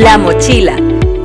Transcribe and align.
La 0.00 0.16
Mochila, 0.16 0.76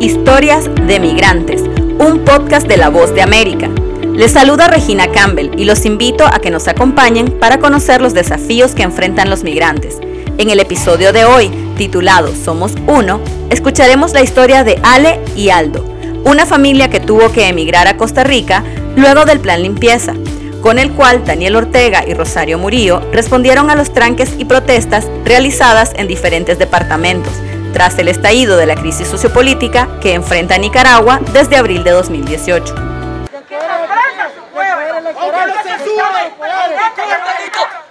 Historias 0.01 0.65
de 0.65 0.99
Migrantes, 0.99 1.63
un 1.97 2.25
podcast 2.25 2.67
de 2.67 2.75
La 2.75 2.89
Voz 2.89 3.15
de 3.15 3.21
América. 3.21 3.70
Les 4.13 4.33
saluda 4.33 4.67
Regina 4.67 5.09
Campbell 5.13 5.51
y 5.57 5.63
los 5.63 5.86
invito 5.86 6.27
a 6.27 6.39
que 6.39 6.51
nos 6.51 6.67
acompañen 6.67 7.39
para 7.39 7.59
conocer 7.59 8.01
los 8.01 8.13
desafíos 8.13 8.75
que 8.75 8.83
enfrentan 8.83 9.29
los 9.29 9.46
migrantes. 9.46 10.00
En 10.38 10.50
el 10.50 10.59
episodio 10.59 11.14
de 11.14 11.23
hoy, 11.23 11.51
titulado 11.77 12.36
Somos 12.36 12.73
Uno, 12.86 13.21
escucharemos 13.50 14.11
la 14.11 14.23
historia 14.23 14.65
de 14.65 14.78
Ale 14.83 15.21
y 15.37 15.51
Aldo, 15.51 15.86
una 16.25 16.46
familia 16.46 16.89
que 16.89 17.00
tuvo 17.00 17.32
que 17.32 17.47
emigrar 17.47 17.87
a 17.87 17.96
Costa 17.96 18.25
Rica 18.25 18.61
luego 18.97 19.23
del 19.23 19.39
plan 19.39 19.64
limpieza, 19.64 20.15
con 20.61 20.79
el 20.79 20.92
cual 20.92 21.23
Daniel 21.23 21.55
Ortega 21.55 22.04
y 22.05 22.14
Rosario 22.14 22.57
Murillo 22.57 23.00
respondieron 23.14 23.69
a 23.69 23.75
los 23.75 23.93
tranques 23.93 24.33
y 24.37 24.43
protestas 24.43 25.07
realizadas 25.23 25.93
en 25.96 26.10
diferentes 26.10 26.60
departamentos 26.60 27.32
tras 27.75 28.00
el 28.00 28.07
estallido 28.07 28.56
de 28.56 28.65
la 28.65 28.75
crisis 28.75 29.06
sociopolítica 29.06 30.00
que 30.02 30.14
enfrenta 30.14 30.57
Nicaragua 30.57 31.20
desde 31.33 31.57
abril 31.57 31.83
de 31.83 31.92
2018. 31.92 32.73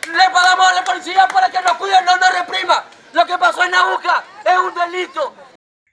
Le 0.06 0.30
pagamos 0.33 0.70
a 0.70 0.73
la 0.73 0.84
policía 0.84 1.28
para 1.28 1.51
que 1.51 1.61
nos 1.61 1.73
cuide, 1.75 1.97
no 2.06 2.16
nos 2.16 2.33
reprima. 2.33 2.83
Lo 3.12 3.27
que 3.27 3.37
pasó 3.37 3.62
en 3.62 3.73
Nabucca 3.73 4.25
es 4.47 4.56
un 4.56 4.75
delito. 4.75 5.34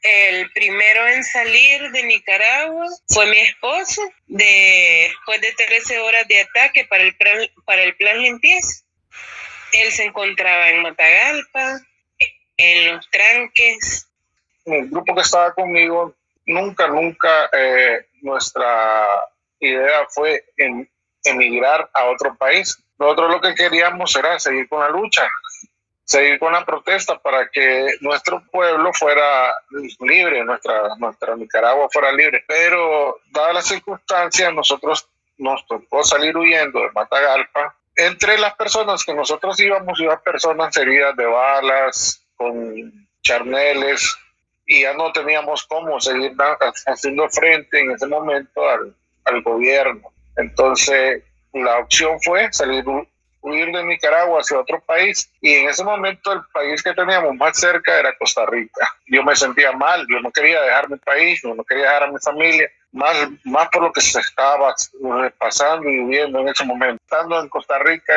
El 0.01 0.49
primero 0.51 1.07
en 1.09 1.25
salir 1.25 1.91
de 1.91 2.03
Nicaragua 2.03 2.85
fue 3.09 3.25
mi 3.25 3.39
esposo, 3.39 4.01
después 4.27 5.41
de 5.41 5.51
13 5.67 5.99
horas 5.99 6.25
de 6.29 6.39
ataque 6.39 6.85
para 6.85 7.03
el, 7.03 7.13
plan, 7.17 7.39
para 7.65 7.83
el 7.83 7.93
plan 7.97 8.21
limpieza. 8.21 8.85
Él 9.73 9.91
se 9.91 10.05
encontraba 10.05 10.69
en 10.69 10.81
Matagalpa, 10.81 11.81
en 12.61 12.95
los 12.95 13.09
tranques. 13.09 14.07
El 14.65 14.89
grupo 14.89 15.15
que 15.15 15.21
estaba 15.21 15.53
conmigo, 15.53 16.13
nunca, 16.45 16.87
nunca 16.87 17.49
eh, 17.51 18.05
nuestra 18.21 19.07
idea 19.59 20.05
fue 20.09 20.45
emigrar 21.23 21.89
a 21.93 22.05
otro 22.05 22.35
país. 22.35 22.77
Nosotros 22.99 23.31
lo 23.31 23.41
que 23.41 23.55
queríamos 23.55 24.15
era 24.15 24.39
seguir 24.39 24.69
con 24.69 24.79
la 24.79 24.89
lucha, 24.89 25.27
seguir 26.03 26.37
con 26.37 26.53
la 26.53 26.63
protesta 26.63 27.17
para 27.17 27.49
que 27.49 27.95
nuestro 28.01 28.43
pueblo 28.51 28.93
fuera 28.93 29.53
libre, 29.99 30.43
nuestra, 30.43 30.95
nuestra 30.97 31.35
Nicaragua 31.35 31.89
fuera 31.91 32.11
libre. 32.11 32.43
Pero 32.47 33.19
dadas 33.31 33.55
las 33.55 33.65
circunstancias, 33.65 34.53
nosotros 34.53 35.07
nos 35.37 35.65
tocó 35.65 36.03
salir 36.03 36.37
huyendo 36.37 36.79
de 36.79 36.91
Matagalpa. 36.91 37.75
Entre 37.95 38.37
las 38.37 38.53
personas 38.55 39.03
que 39.03 39.13
nosotros 39.13 39.59
íbamos, 39.59 39.99
iban 39.99 40.21
personas 40.23 40.75
heridas 40.77 41.15
de 41.15 41.25
balas, 41.25 42.20
con 42.41 43.07
charneles 43.21 44.17
y 44.65 44.81
ya 44.81 44.93
no 44.93 45.11
teníamos 45.11 45.63
cómo 45.65 45.99
seguir 45.99 46.33
haciendo 46.87 47.29
frente 47.29 47.79
en 47.79 47.91
ese 47.91 48.07
momento 48.07 48.67
al, 48.67 48.95
al 49.25 49.41
gobierno. 49.43 50.11
Entonces, 50.37 51.23
la 51.53 51.79
opción 51.79 52.19
fue 52.21 52.51
salir, 52.51 52.85
huir 53.41 53.71
de 53.71 53.83
Nicaragua 53.83 54.39
hacia 54.39 54.59
otro 54.59 54.79
país 54.81 55.29
y 55.41 55.53
en 55.55 55.69
ese 55.69 55.83
momento 55.83 56.31
el 56.31 56.41
país 56.53 56.81
que 56.81 56.93
teníamos 56.93 57.35
más 57.35 57.59
cerca 57.59 57.99
era 57.99 58.17
Costa 58.17 58.45
Rica. 58.45 58.87
Yo 59.07 59.23
me 59.23 59.35
sentía 59.35 59.71
mal, 59.73 60.05
yo 60.09 60.19
no 60.21 60.31
quería 60.31 60.61
dejar 60.61 60.89
mi 60.89 60.97
país, 60.97 61.41
yo 61.43 61.53
no 61.53 61.63
quería 61.63 61.85
dejar 61.85 62.03
a 62.03 62.11
mi 62.11 62.19
familia, 62.19 62.69
más, 62.91 63.15
más 63.43 63.67
por 63.69 63.83
lo 63.83 63.91
que 63.91 64.01
se 64.01 64.19
estaba 64.19 64.73
pasando 65.37 65.87
y 65.89 65.97
viviendo 65.99 66.39
en 66.39 66.47
ese 66.47 66.65
momento. 66.65 67.01
Estando 67.03 67.39
en 67.39 67.49
Costa 67.49 67.77
Rica 67.79 68.13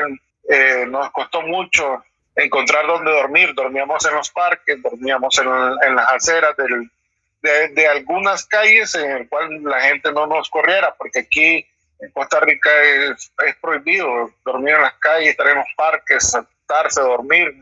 eh, 0.49 0.85
nos 0.89 1.11
costó 1.11 1.43
mucho 1.43 2.03
encontrar 2.37 2.87
dónde 2.87 3.11
dormir. 3.11 3.55
Dormíamos 3.55 4.05
en 4.07 4.15
los 4.15 4.31
parques, 4.31 4.81
dormíamos 4.83 5.39
en, 5.39 5.49
en 5.89 5.97
las 5.97 6.13
aceras 6.13 6.57
de, 6.57 7.69
de, 7.69 7.87
algunas 7.87 8.47
calles 8.47 8.95
en 8.95 9.11
el 9.11 9.29
cual 9.29 9.63
la 9.63 9.81
gente 9.81 10.11
no 10.13 10.27
nos 10.27 10.49
corriera, 10.49 10.95
porque 10.95 11.21
aquí 11.21 11.67
en 12.01 12.11
Costa 12.13 12.41
Rica 12.41 12.71
es, 12.83 13.33
es 13.47 13.57
prohibido 13.57 14.31
dormir 14.45 14.75
en 14.75 14.83
las 14.83 14.95
calles, 14.95 15.31
estar 15.31 15.49
en 15.49 15.59
los 15.59 15.67
parques, 15.77 16.31
sentarse, 16.31 17.01
dormir 17.01 17.55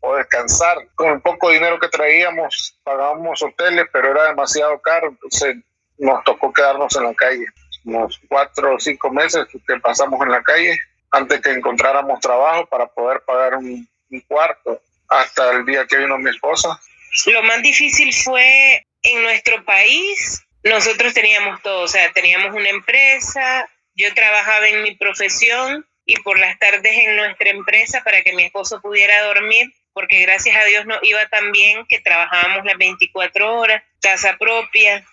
o 0.00 0.16
descansar. 0.16 0.78
Con 0.94 1.10
el 1.10 1.20
poco 1.20 1.50
dinero 1.50 1.78
que 1.78 1.88
traíamos, 1.88 2.78
pagábamos 2.82 3.42
hoteles, 3.42 3.86
pero 3.92 4.10
era 4.10 4.24
demasiado 4.24 4.80
caro, 4.80 5.08
entonces 5.08 5.56
nos 5.98 6.24
tocó 6.24 6.52
quedarnos 6.52 6.94
en 6.96 7.04
la 7.04 7.14
calle. 7.14 7.46
Unos 7.84 8.20
cuatro 8.28 8.74
o 8.74 8.80
cinco 8.80 9.10
meses 9.10 9.46
que 9.66 9.80
pasamos 9.80 10.20
en 10.22 10.32
la 10.32 10.42
calle 10.42 10.78
antes 11.10 11.40
que 11.40 11.52
encontráramos 11.52 12.20
trabajo 12.20 12.66
para 12.66 12.86
poder 12.86 13.22
pagar 13.22 13.56
un, 13.56 13.88
un 14.10 14.20
cuarto 14.22 14.82
hasta 15.08 15.52
el 15.52 15.64
día 15.64 15.86
que 15.86 15.96
vino 15.96 16.18
mi 16.18 16.30
esposa. 16.30 16.80
Lo 17.26 17.42
más 17.42 17.62
difícil 17.62 18.12
fue 18.12 18.86
en 19.02 19.22
nuestro 19.22 19.64
país, 19.64 20.42
nosotros 20.62 21.14
teníamos 21.14 21.62
todo, 21.62 21.82
o 21.82 21.88
sea, 21.88 22.12
teníamos 22.12 22.54
una 22.54 22.68
empresa, 22.68 23.68
yo 23.94 24.12
trabajaba 24.14 24.68
en 24.68 24.82
mi 24.82 24.94
profesión 24.96 25.86
y 26.04 26.16
por 26.20 26.38
las 26.38 26.58
tardes 26.58 26.92
en 26.92 27.16
nuestra 27.16 27.50
empresa 27.50 28.02
para 28.02 28.22
que 28.22 28.32
mi 28.32 28.44
esposo 28.44 28.80
pudiera 28.80 29.22
dormir, 29.22 29.72
porque 29.92 30.20
gracias 30.22 30.56
a 30.56 30.64
Dios 30.64 30.86
no 30.86 30.98
iba 31.02 31.26
tan 31.28 31.52
bien 31.52 31.84
que 31.88 32.00
trabajábamos 32.00 32.64
las 32.64 32.78
24 32.78 33.58
horas, 33.58 33.82
casa 34.00 34.36
propia, 34.38 35.04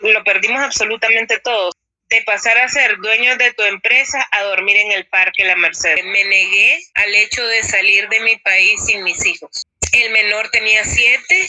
lo 0.00 0.24
perdimos 0.24 0.62
absolutamente 0.62 1.38
todo 1.40 1.70
de 2.08 2.22
pasar 2.22 2.58
a 2.58 2.68
ser 2.68 2.96
dueño 2.98 3.36
de 3.36 3.52
tu 3.54 3.62
empresa 3.62 4.26
a 4.30 4.42
dormir 4.42 4.76
en 4.76 4.92
el 4.92 5.06
parque 5.06 5.44
La 5.44 5.56
Merced. 5.56 6.02
Me 6.04 6.24
negué 6.24 6.78
al 6.94 7.14
hecho 7.14 7.46
de 7.46 7.62
salir 7.62 8.08
de 8.08 8.20
mi 8.20 8.36
país 8.36 8.84
sin 8.84 9.02
mis 9.04 9.24
hijos. 9.26 9.64
El 9.92 10.10
menor 10.10 10.50
tenía 10.50 10.84
siete 10.84 11.48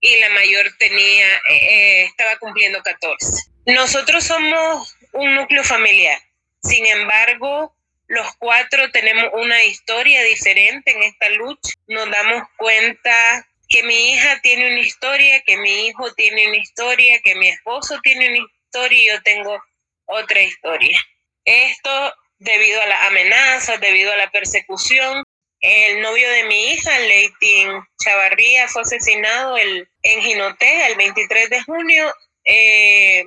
y 0.00 0.18
la 0.18 0.28
mayor 0.30 0.66
tenía, 0.78 1.26
eh, 1.50 2.04
estaba 2.04 2.36
cumpliendo 2.38 2.82
14. 2.82 3.26
Nosotros 3.66 4.24
somos 4.24 4.96
un 5.12 5.34
núcleo 5.34 5.64
familiar. 5.64 6.18
Sin 6.62 6.84
embargo, 6.86 7.74
los 8.06 8.26
cuatro 8.36 8.90
tenemos 8.90 9.30
una 9.32 9.64
historia 9.64 10.22
diferente 10.22 10.92
en 10.92 11.02
esta 11.04 11.28
lucha. 11.30 11.72
Nos 11.86 12.10
damos 12.10 12.42
cuenta 12.56 13.48
que 13.68 13.82
mi 13.82 14.12
hija 14.12 14.40
tiene 14.42 14.68
una 14.68 14.80
historia, 14.80 15.40
que 15.42 15.56
mi 15.56 15.86
hijo 15.86 16.12
tiene 16.14 16.48
una 16.48 16.58
historia, 16.58 17.20
que 17.22 17.34
mi 17.34 17.48
esposo 17.48 17.98
tiene 18.02 18.28
una 18.28 18.38
historia 18.38 18.53
y 18.90 19.06
yo 19.06 19.22
tengo 19.22 19.62
otra 20.06 20.42
historia. 20.42 20.98
Esto 21.44 22.14
debido 22.38 22.80
a 22.82 22.86
las 22.86 23.02
amenazas, 23.06 23.80
debido 23.80 24.12
a 24.12 24.16
la 24.16 24.30
persecución. 24.30 25.22
El 25.60 26.02
novio 26.02 26.28
de 26.30 26.44
mi 26.44 26.72
hija, 26.72 26.98
Leitin 26.98 27.70
Chavarría, 28.02 28.68
fue 28.68 28.82
asesinado 28.82 29.56
el, 29.56 29.88
en 30.02 30.20
Jinotega 30.20 30.88
el 30.88 30.96
23 30.96 31.50
de 31.50 31.62
junio. 31.62 32.12
Eh, 32.44 33.24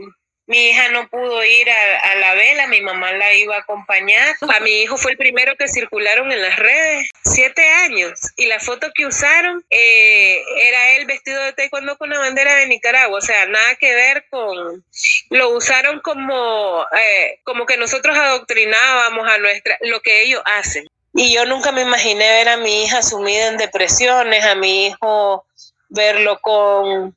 mi 0.48 0.70
hija 0.70 0.90
no 0.92 1.10
pudo 1.10 1.44
ir 1.44 1.70
a, 1.70 2.16
la 2.16 2.34
vela, 2.34 2.68
mi 2.68 2.82
mamá 2.82 3.12
la 3.12 3.34
iba 3.34 3.58
a 3.58 3.60
acompañar. 3.60 4.36
A 4.56 4.60
mi 4.62 4.82
hijo 4.82 4.98
fue 4.98 5.12
el 5.12 5.18
primero 5.18 5.58
que 5.58 5.68
circularon 5.68 6.32
en 6.32 6.42
las 6.42 6.56
redes, 6.56 7.10
siete 7.26 7.68
años. 7.70 8.18
Y 8.38 8.46
la 8.46 8.60
foto 8.62 8.88
que 8.96 9.06
usaron 9.06 9.64
eh, 9.70 10.42
era 10.56 10.92
él 10.92 11.06
vestido 11.06 11.44
de 11.44 11.52
taekwondo 11.52 11.98
con 11.98 12.10
la 12.10 12.20
bandera 12.20 12.56
de 12.56 12.68
Nicaragua. 12.68 13.20
O 13.20 13.22
sea, 13.22 13.46
nada 13.46 13.76
que 13.76 13.94
ver 13.94 14.26
con... 14.30 14.86
Lo 15.32 15.50
usaron 15.50 16.00
como, 16.00 16.86
eh, 16.98 17.42
como 17.44 17.66
que 17.66 17.76
nosotros 17.76 18.18
adoctrinábamos 18.18 19.30
a 19.30 19.38
nuestra... 19.40 19.78
lo 19.82 20.02
que 20.02 20.24
ellos 20.24 20.42
hacen. 20.46 20.88
Y 21.14 21.34
yo 21.34 21.46
nunca 21.46 21.74
me 21.74 21.82
imaginé 21.82 22.26
ver 22.26 22.48
a 22.48 22.58
mi 22.58 22.84
hija 22.84 23.02
sumida 23.02 23.48
en 23.48 23.58
depresiones, 23.58 24.46
a 24.46 24.56
mi 24.56 24.88
hijo 24.88 25.46
verlo 25.90 26.40
con 26.40 27.16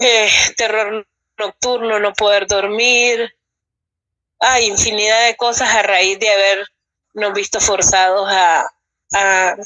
eh, 0.00 0.30
terror 0.56 1.06
nocturno, 1.38 1.98
no 1.98 2.12
poder 2.12 2.46
dormir. 2.46 3.32
Hay 4.40 4.66
infinidad 4.66 5.26
de 5.26 5.36
cosas 5.36 5.68
a 5.74 5.82
raíz 5.82 6.18
de 6.18 6.28
habernos 6.28 7.34
visto 7.34 7.60
forzados 7.60 8.28
a, 8.30 8.66
a, 9.14 9.56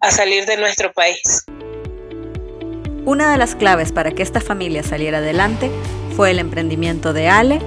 a 0.00 0.10
salir 0.10 0.46
de 0.46 0.56
nuestro 0.56 0.92
país. 0.92 1.44
Una 3.04 3.30
de 3.30 3.38
las 3.38 3.54
claves 3.54 3.92
para 3.92 4.10
que 4.12 4.22
esta 4.22 4.40
familia 4.40 4.82
saliera 4.82 5.18
adelante 5.18 5.70
fue 6.16 6.32
el 6.32 6.38
emprendimiento 6.38 7.12
de 7.12 7.28
Ale 7.28 7.60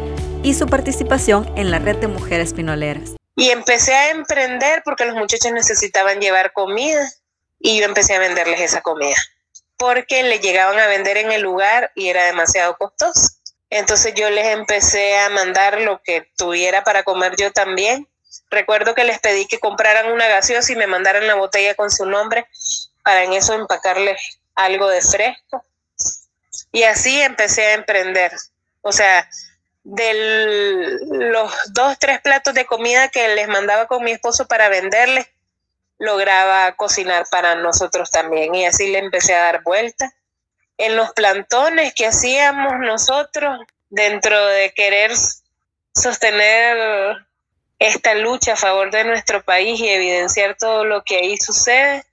y 0.44 0.54
su 0.54 0.68
participación 0.68 1.50
en 1.58 1.72
la 1.72 1.80
red 1.80 1.98
de 1.98 2.08
mujeres 2.08 2.54
pinoleras. 2.54 3.16
Y 3.36 3.52
empecé 3.52 3.94
a 3.94 4.10
emprender 4.10 4.82
porque 4.84 5.06
los 5.06 5.16
muchachos 5.16 5.52
necesitaban 5.54 6.20
llevar 6.20 6.52
comida 6.52 7.10
y 7.58 7.80
yo 7.80 7.86
empecé 7.86 8.16
a 8.16 8.20
venderles 8.20 8.60
esa 8.60 8.82
comida 8.82 9.16
porque 9.80 10.24
le 10.24 10.40
llegaban 10.40 10.78
a 10.78 10.88
vender 10.88 11.18
en 11.18 11.32
el 11.32 11.42
lugar 11.42 11.92
y 11.96 12.10
era 12.10 12.26
demasiado 12.26 12.78
costoso. 12.78 13.30
Entonces 13.70 14.14
yo 14.14 14.30
les 14.30 14.48
empecé 14.48 15.18
a 15.18 15.30
mandar 15.30 15.80
lo 15.80 16.02
que 16.04 16.28
tuviera 16.36 16.84
para 16.84 17.04
comer 17.04 17.36
yo 17.38 17.52
también. 17.54 18.06
Recuerdo 18.52 18.94
que 18.94 19.06
les 19.06 19.20
pedí 19.20 19.48
que 19.48 19.60
compraran 19.60 20.12
una 20.12 20.28
gaseosa 20.28 20.74
y 20.74 20.76
me 20.76 20.86
mandaran 20.86 21.26
la 21.28 21.36
botella 21.36 21.76
con 21.76 21.90
su 21.90 22.06
nombre 22.06 22.46
para 23.04 23.24
en 23.24 23.32
eso 23.32 23.54
empacarles 23.54 24.20
algo 24.54 24.90
de 24.90 25.02
fresco. 25.02 25.64
Y 26.74 26.84
así 26.84 27.22
empecé 27.22 27.68
a 27.68 27.74
emprender. 27.76 28.34
O 28.82 28.92
sea, 28.92 29.30
de 29.84 30.98
los 31.10 31.54
dos, 31.72 31.98
tres 32.00 32.20
platos 32.20 32.54
de 32.54 32.66
comida 32.66 33.08
que 33.08 33.30
les 33.30 33.48
mandaba 33.48 33.88
con 33.88 34.04
mi 34.04 34.12
esposo 34.12 34.46
para 34.46 34.68
venderles, 34.68 35.28
lograba 36.00 36.72
cocinar 36.76 37.26
para 37.30 37.56
nosotros 37.56 38.10
también 38.10 38.56
y 38.56 38.66
así 38.66 38.88
le 38.88 39.00
empecé 39.00 39.36
a 39.36 39.44
dar 39.44 39.64
vuelta. 39.64 40.12
En 40.78 40.96
los 40.96 41.12
plantones 41.12 41.94
que 41.94 42.08
hacíamos 42.08 42.80
nosotros, 42.80 43.60
dentro 43.90 44.46
de 44.48 44.74
querer 44.74 45.12
sostener 45.94 47.18
esta 47.80 48.16
lucha 48.16 48.54
a 48.54 48.58
favor 48.58 48.92
de 48.92 49.04
nuestro 49.04 49.44
país 49.44 49.80
y 49.80 49.90
evidenciar 49.90 50.56
todo 50.58 50.86
lo 50.86 51.04
que 51.04 51.18
ahí 51.18 51.38
sucede 51.38 52.06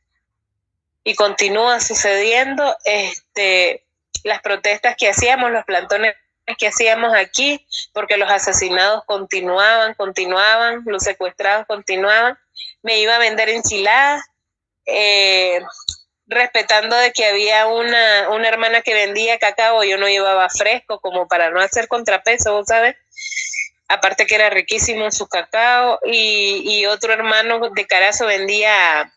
y 1.04 1.14
continúa 1.14 1.78
sucediendo, 1.78 2.76
este, 2.84 3.84
las 4.24 4.40
protestas 4.42 4.96
que 4.98 5.08
hacíamos, 5.08 5.52
los 5.52 5.64
plantones 5.64 6.16
que 6.54 6.68
hacíamos 6.68 7.14
aquí, 7.14 7.66
porque 7.92 8.16
los 8.16 8.30
asesinados 8.30 9.02
continuaban, 9.06 9.94
continuaban, 9.94 10.82
los 10.86 11.02
secuestrados 11.02 11.66
continuaban, 11.66 12.38
me 12.82 12.98
iba 13.00 13.16
a 13.16 13.18
vender 13.18 13.48
enchiladas, 13.48 14.22
eh, 14.86 15.60
respetando 16.26 16.96
de 16.96 17.12
que 17.12 17.24
había 17.24 17.66
una, 17.66 18.30
una 18.30 18.48
hermana 18.48 18.82
que 18.82 18.94
vendía 18.94 19.38
cacao, 19.38 19.84
yo 19.84 19.96
no 19.98 20.08
llevaba 20.08 20.48
fresco 20.48 21.00
como 21.00 21.28
para 21.28 21.50
no 21.50 21.60
hacer 21.60 21.88
contrapeso, 21.88 22.52
¿vos 22.52 22.66
sabes? 22.66 22.96
Aparte 23.88 24.26
que 24.26 24.34
era 24.34 24.50
riquísimo 24.50 25.10
su 25.12 25.28
cacao 25.28 26.00
y, 26.04 26.62
y 26.64 26.86
otro 26.86 27.12
hermano 27.12 27.60
de 27.70 27.86
Carazo 27.86 28.26
vendía 28.26 29.12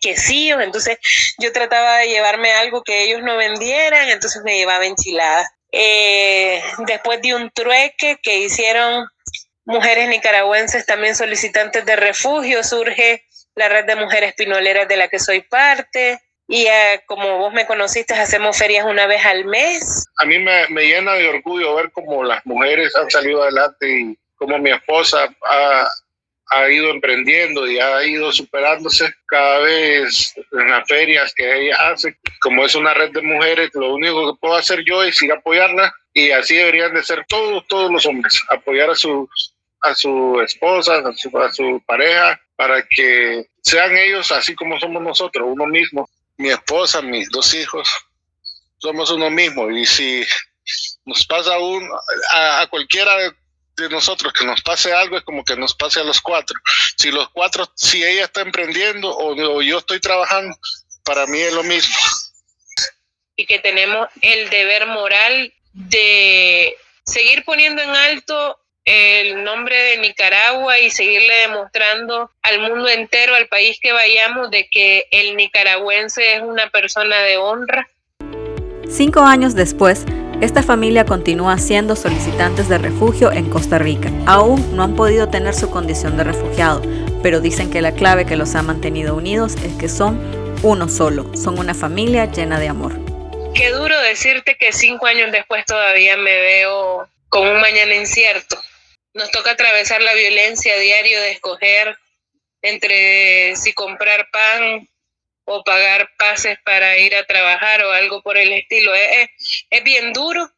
quesillos, 0.00 0.60
entonces 0.60 0.98
yo 1.38 1.52
trataba 1.52 1.98
de 1.98 2.08
llevarme 2.08 2.52
algo 2.52 2.82
que 2.82 3.04
ellos 3.04 3.22
no 3.22 3.36
vendieran, 3.36 4.08
entonces 4.08 4.42
me 4.44 4.56
llevaba 4.56 4.86
enchiladas. 4.86 5.48
Eh, 5.72 6.62
después 6.86 7.20
de 7.22 7.34
un 7.34 7.50
trueque 7.50 8.18
que 8.22 8.38
hicieron 8.38 9.06
mujeres 9.64 10.08
nicaragüenses 10.08 10.86
también 10.86 11.14
solicitantes 11.14 11.84
de 11.84 11.96
refugio, 11.96 12.62
surge 12.62 13.24
la 13.54 13.68
red 13.68 13.84
de 13.84 13.96
mujeres 13.96 14.34
pinoleras 14.34 14.88
de 14.88 14.96
la 14.96 15.08
que 15.08 15.18
soy 15.18 15.40
parte. 15.42 16.20
Y 16.48 16.66
eh, 16.66 17.02
como 17.06 17.38
vos 17.38 17.52
me 17.52 17.66
conociste, 17.66 18.14
hacemos 18.14 18.56
ferias 18.56 18.86
una 18.86 19.06
vez 19.06 19.24
al 19.26 19.44
mes. 19.46 20.06
A 20.22 20.26
mí 20.26 20.38
me, 20.38 20.68
me 20.68 20.84
llena 20.84 21.14
de 21.14 21.28
orgullo 21.28 21.74
ver 21.74 21.90
cómo 21.90 22.22
las 22.22 22.44
mujeres 22.46 22.94
han 22.94 23.10
salido 23.10 23.42
adelante 23.42 23.88
y 23.88 24.18
cómo 24.36 24.58
mi 24.58 24.70
esposa 24.70 25.28
ha, 25.42 25.88
ha 26.48 26.70
ido 26.70 26.90
emprendiendo 26.90 27.66
y 27.66 27.78
ha 27.78 28.04
ido 28.04 28.32
superándose 28.32 29.12
cada 29.26 29.58
vez 29.60 30.34
en 30.52 30.70
las 30.70 30.86
ferias 30.88 31.32
que 31.34 31.66
ella 31.66 31.90
hace. 31.90 32.16
Como 32.40 32.64
es 32.64 32.74
una 32.74 32.94
red 32.94 33.10
de 33.10 33.22
mujeres, 33.22 33.70
lo 33.74 33.94
único 33.94 34.32
que 34.32 34.38
puedo 34.40 34.54
hacer 34.54 34.84
yo 34.84 35.02
es 35.02 35.20
ir 35.22 35.32
a 35.32 35.36
apoyarla 35.36 35.92
y 36.12 36.30
así 36.30 36.56
deberían 36.56 36.94
de 36.94 37.02
ser 37.02 37.24
todos, 37.28 37.66
todos 37.66 37.90
los 37.90 38.06
hombres, 38.06 38.40
apoyar 38.50 38.90
a 38.90 38.94
sus 38.94 39.28
a 39.82 39.94
su 39.94 40.40
esposa, 40.40 40.96
a 40.96 41.12
su, 41.12 41.38
a 41.38 41.52
su 41.52 41.82
pareja, 41.86 42.40
para 42.56 42.82
que 42.88 43.46
sean 43.62 43.96
ellos 43.96 44.32
así 44.32 44.54
como 44.54 44.80
somos 44.80 45.02
nosotros, 45.02 45.46
uno 45.48 45.66
mismo. 45.66 46.08
Mi 46.38 46.50
esposa, 46.50 47.00
mis 47.02 47.30
dos 47.30 47.54
hijos, 47.54 47.88
somos 48.78 49.10
uno 49.10 49.30
mismo. 49.30 49.70
Y 49.70 49.86
si 49.86 50.24
nos 51.04 51.24
pasa 51.26 51.58
un, 51.58 51.88
a, 52.32 52.62
a 52.62 52.66
cualquiera 52.66 53.16
de 53.16 53.32
de 53.76 53.88
nosotros 53.88 54.32
que 54.32 54.44
nos 54.44 54.62
pase 54.62 54.92
algo 54.92 55.18
es 55.18 55.24
como 55.24 55.44
que 55.44 55.56
nos 55.56 55.74
pase 55.74 56.00
a 56.00 56.04
los 56.04 56.20
cuatro. 56.20 56.58
Si 56.96 57.10
los 57.10 57.28
cuatro, 57.30 57.70
si 57.74 58.02
ella 58.02 58.24
está 58.24 58.40
emprendiendo 58.40 59.14
o, 59.16 59.62
yo 59.62 59.78
estoy 59.78 60.00
trabajando, 60.00 60.56
para 61.04 61.26
mí 61.26 61.38
es 61.38 61.52
lo 61.52 61.62
mismo. 61.62 61.94
Y 63.36 63.46
que 63.46 63.58
tenemos 63.58 64.08
el 64.22 64.48
deber 64.50 64.86
moral 64.86 65.52
de 65.72 66.74
seguir 67.04 67.44
poniendo 67.44 67.82
en 67.82 67.90
alto 67.90 68.58
el 68.86 69.42
nombre 69.42 69.76
de 69.76 69.98
Nicaragua 69.98 70.78
y 70.78 70.90
seguirle 70.90 71.34
demostrando 71.48 72.30
al 72.42 72.60
mundo 72.60 72.88
entero, 72.88 73.34
al 73.34 73.48
país 73.48 73.78
que 73.80 73.92
vayamos, 73.92 74.50
de 74.50 74.68
que 74.70 75.06
el 75.10 75.36
nicaragüense 75.36 76.36
es 76.36 76.42
una 76.42 76.70
persona 76.70 77.18
de 77.18 77.36
honra. 77.36 77.90
Cinco 78.88 79.20
años 79.20 79.56
después, 79.56 80.06
esta 80.42 80.62
familia 80.62 81.06
continúa 81.06 81.56
siendo 81.56 81.96
solicitantes 81.96 82.68
de 82.68 82.76
refugio 82.76 83.32
en 83.32 83.48
Costa 83.48 83.78
Rica. 83.78 84.10
Aún 84.26 84.76
no 84.76 84.82
han 84.82 84.94
podido 84.94 85.30
tener 85.30 85.54
su 85.54 85.70
condición 85.70 86.18
de 86.18 86.24
refugiado, 86.24 86.82
pero 87.22 87.40
dicen 87.40 87.70
que 87.70 87.80
la 87.80 87.92
clave 87.92 88.26
que 88.26 88.36
los 88.36 88.54
ha 88.54 88.62
mantenido 88.62 89.14
unidos 89.14 89.56
es 89.64 89.72
que 89.74 89.88
son 89.88 90.20
uno 90.62 90.88
solo, 90.88 91.34
son 91.34 91.58
una 91.58 91.72
familia 91.72 92.26
llena 92.26 92.60
de 92.60 92.68
amor. 92.68 92.92
Qué 93.54 93.70
duro 93.70 93.98
decirte 94.02 94.56
que 94.58 94.72
cinco 94.72 95.06
años 95.06 95.32
después 95.32 95.64
todavía 95.64 96.18
me 96.18 96.38
veo 96.38 97.08
con 97.30 97.48
un 97.48 97.60
mañana 97.60 97.94
incierto. 97.94 98.58
Nos 99.14 99.30
toca 99.30 99.52
atravesar 99.52 100.02
la 100.02 100.12
violencia 100.12 100.76
diario 100.78 101.18
de 101.18 101.30
escoger 101.30 101.96
entre 102.60 103.56
si 103.56 103.72
comprar 103.72 104.28
pan 104.30 104.86
o 105.46 105.64
pagar 105.64 106.10
pases 106.18 106.58
para 106.64 106.98
ir 106.98 107.14
a 107.16 107.24
trabajar 107.24 107.82
o 107.84 107.92
algo 107.92 108.22
por 108.22 108.36
el 108.36 108.52
estilo. 108.52 108.94
Es, 108.94 109.30
es, 109.70 109.84
bien 109.84 110.12
duro, 110.12 110.52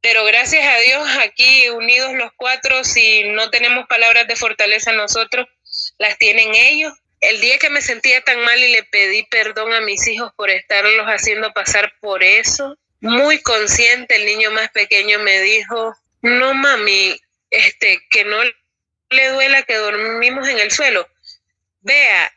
pero 0.00 0.24
gracias 0.24 0.66
a 0.66 0.78
Dios 0.78 1.08
aquí 1.20 1.68
unidos 1.68 2.14
los 2.14 2.32
cuatro, 2.36 2.84
si 2.84 3.24
no 3.24 3.50
tenemos 3.50 3.86
palabras 3.88 4.26
de 4.26 4.36
fortaleza 4.36 4.92
nosotros, 4.92 5.46
las 5.98 6.16
tienen 6.16 6.54
ellos. 6.54 6.92
El 7.20 7.40
día 7.40 7.58
que 7.58 7.68
me 7.68 7.82
sentía 7.82 8.22
tan 8.22 8.40
mal 8.40 8.62
y 8.62 8.72
le 8.72 8.84
pedí 8.84 9.24
perdón 9.24 9.74
a 9.74 9.80
mis 9.80 10.06
hijos 10.06 10.32
por 10.36 10.48
estarlos 10.48 11.06
haciendo 11.06 11.52
pasar 11.52 11.92
por 12.00 12.22
eso, 12.22 12.78
muy 13.00 13.42
consciente, 13.42 14.16
el 14.16 14.26
niño 14.26 14.50
más 14.52 14.70
pequeño 14.70 15.18
me 15.18 15.40
dijo, 15.40 15.94
no 16.22 16.54
mami, 16.54 17.20
este, 17.50 18.00
que 18.10 18.24
no 18.24 18.38
le 19.10 19.28
duela 19.30 19.62
que 19.64 19.74
dormimos 19.74 20.48
en 20.48 20.60
el 20.60 20.70
suelo. 20.70 21.06
Vea, 21.80 22.32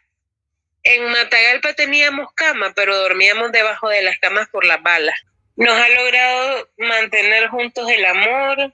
en 0.84 1.10
Matagalpa 1.10 1.74
teníamos 1.74 2.32
cama, 2.34 2.74
pero 2.76 2.96
dormíamos 2.96 3.52
debajo 3.52 3.90
de 3.90 4.02
las 4.02 4.18
camas 4.20 4.48
por 4.50 4.66
las 4.66 4.82
balas. 4.84 5.16
Nos 5.56 5.74
ha 5.74 5.90
logrado 5.90 6.70
mantener 6.78 7.48
juntos 7.50 7.90
el 7.90 8.06
amor, 8.06 8.74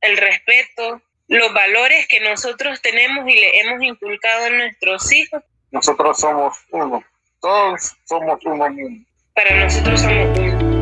el 0.00 0.16
respeto, 0.16 1.00
los 1.28 1.52
valores 1.54 2.06
que 2.08 2.20
nosotros 2.20 2.82
tenemos 2.82 3.28
y 3.28 3.34
le 3.34 3.60
hemos 3.60 3.82
inculcado 3.82 4.46
a 4.46 4.50
nuestros 4.50 5.10
hijos. 5.12 5.42
Nosotros 5.70 6.20
somos 6.20 6.56
uno, 6.70 7.02
todos 7.40 7.96
somos 8.04 8.38
uno 8.44 8.68
mismo. 8.68 9.04
Para 9.34 9.64
nosotros 9.64 10.00
somos 10.00 10.38
uno. 10.38 10.76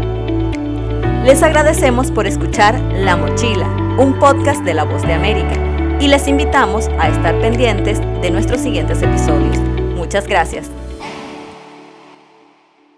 Les 1.24 1.42
agradecemos 1.42 2.10
por 2.10 2.26
escuchar 2.26 2.78
La 2.92 3.16
Mochila, 3.16 3.66
un 3.98 4.18
podcast 4.18 4.62
de 4.62 4.74
La 4.74 4.84
Voz 4.84 5.02
de 5.02 5.14
América, 5.14 5.54
y 6.00 6.08
les 6.08 6.28
invitamos 6.28 6.88
a 6.98 7.08
estar 7.08 7.38
pendientes 7.40 8.00
de 8.20 8.30
nuestros 8.30 8.60
siguientes 8.60 9.00
episodios. 9.02 9.73
Muchas 10.14 10.28
gracias. 10.28 10.83